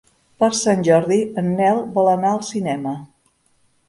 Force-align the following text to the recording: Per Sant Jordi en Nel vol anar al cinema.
Per 0.43 0.47
Sant 0.59 0.79
Jordi 0.85 1.17
en 1.41 1.51
Nel 1.59 1.81
vol 1.97 2.09
anar 2.13 2.31
al 2.37 2.41
cinema. 2.47 2.95